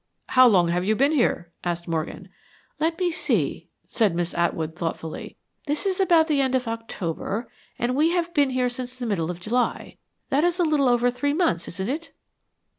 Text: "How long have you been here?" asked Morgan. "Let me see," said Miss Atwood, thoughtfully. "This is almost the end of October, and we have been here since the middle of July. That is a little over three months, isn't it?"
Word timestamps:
"How 0.29 0.47
long 0.47 0.69
have 0.69 0.83
you 0.83 0.95
been 0.95 1.11
here?" 1.11 1.51
asked 1.63 1.87
Morgan. 1.87 2.29
"Let 2.79 2.97
me 2.97 3.11
see," 3.11 3.67
said 3.87 4.15
Miss 4.15 4.33
Atwood, 4.33 4.75
thoughtfully. 4.75 5.37
"This 5.67 5.85
is 5.85 5.99
almost 6.01 6.27
the 6.27 6.41
end 6.41 6.55
of 6.55 6.67
October, 6.67 7.47
and 7.77 7.95
we 7.95 8.09
have 8.09 8.33
been 8.33 8.49
here 8.49 8.67
since 8.67 8.95
the 8.95 9.05
middle 9.05 9.29
of 9.29 9.39
July. 9.39 9.97
That 10.31 10.43
is 10.43 10.57
a 10.57 10.65
little 10.65 10.87
over 10.89 11.11
three 11.11 11.35
months, 11.35 11.67
isn't 11.67 11.87
it?" 11.87 12.13